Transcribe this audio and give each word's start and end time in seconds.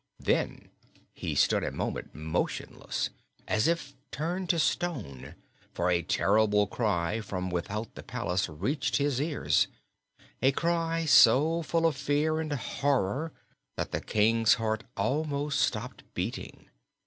Then 0.19 0.71
he 1.13 1.35
stood 1.35 1.63
a 1.63 1.69
moment 1.69 2.15
motionless, 2.15 3.11
as 3.47 3.67
if 3.67 3.93
turned 4.09 4.49
to 4.49 4.57
stone, 4.57 5.35
for 5.75 5.91
a 5.91 6.01
terrible 6.01 6.65
cry 6.65 7.21
from 7.21 7.51
without 7.51 7.93
the 7.93 8.01
palace 8.01 8.49
reached 8.49 8.97
his 8.97 9.21
ears 9.21 9.67
a 10.41 10.53
cry 10.53 11.05
so 11.05 11.61
full 11.61 11.85
of 11.85 11.95
fear 11.95 12.39
and 12.39 12.51
horror 12.51 13.31
that 13.77 13.91
the 13.91 14.01
King's 14.01 14.55
heart 14.55 14.85
almost 14.97 15.61
stopped 15.61 16.01
beating. 16.15 16.71